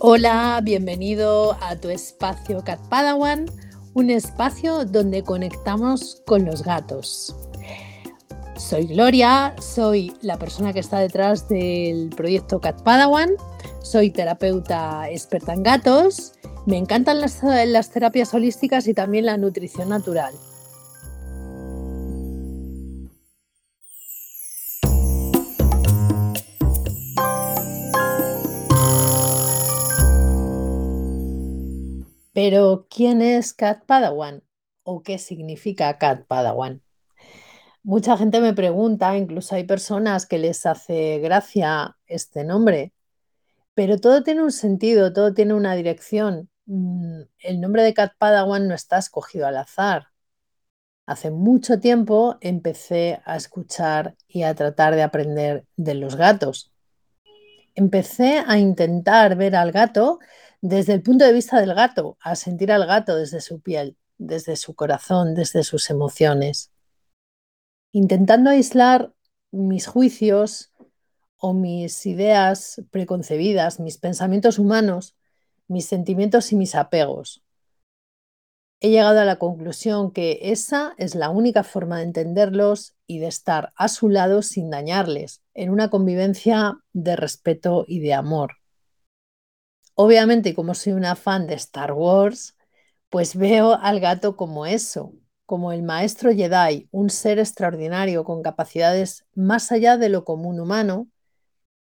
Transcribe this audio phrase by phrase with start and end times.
[0.00, 3.46] Hola, bienvenido a tu espacio Cat Padawan,
[3.94, 7.34] un espacio donde conectamos con los gatos.
[8.56, 13.30] Soy Gloria, soy la persona que está detrás del proyecto Cat Padawan,
[13.82, 16.34] soy terapeuta experta en gatos,
[16.64, 20.32] me encantan las, las terapias holísticas y también la nutrición natural.
[32.40, 34.44] Pero, ¿quién es Cat Padawan?
[34.84, 36.82] ¿O qué significa Cat Padawan?
[37.82, 42.92] Mucha gente me pregunta, incluso hay personas que les hace gracia este nombre,
[43.74, 46.48] pero todo tiene un sentido, todo tiene una dirección.
[46.66, 50.06] Mm, el nombre de Cat Padawan no está escogido al azar.
[51.06, 56.72] Hace mucho tiempo empecé a escuchar y a tratar de aprender de los gatos.
[57.74, 60.20] Empecé a intentar ver al gato
[60.60, 64.56] desde el punto de vista del gato, a sentir al gato desde su piel, desde
[64.56, 66.72] su corazón, desde sus emociones,
[67.92, 69.12] intentando aislar
[69.50, 70.72] mis juicios
[71.36, 75.16] o mis ideas preconcebidas, mis pensamientos humanos,
[75.68, 77.42] mis sentimientos y mis apegos.
[78.80, 83.26] He llegado a la conclusión que esa es la única forma de entenderlos y de
[83.26, 88.57] estar a su lado sin dañarles, en una convivencia de respeto y de amor.
[90.00, 92.56] Obviamente, como soy una fan de Star Wars,
[93.08, 95.12] pues veo al gato como eso,
[95.44, 101.08] como el maestro Jedi, un ser extraordinario con capacidades más allá de lo común humano,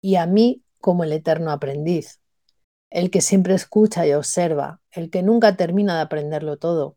[0.00, 2.22] y a mí como el eterno aprendiz,
[2.88, 6.96] el que siempre escucha y observa, el que nunca termina de aprenderlo todo.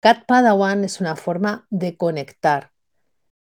[0.00, 2.72] Cat Padawan es una forma de conectar,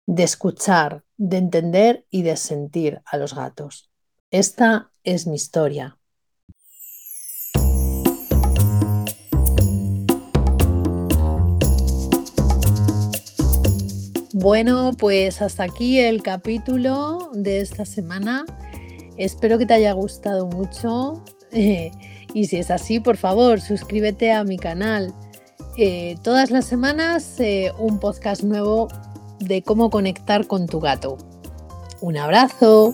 [0.05, 3.89] de escuchar, de entender y de sentir a los gatos.
[4.29, 5.97] Esta es mi historia.
[14.33, 18.45] Bueno, pues hasta aquí el capítulo de esta semana.
[19.17, 21.23] Espero que te haya gustado mucho.
[21.51, 25.13] y si es así, por favor, suscríbete a mi canal.
[25.77, 28.89] Eh, todas las semanas eh, un podcast nuevo
[29.39, 31.17] de cómo conectar con tu gato.
[32.01, 32.93] Un abrazo.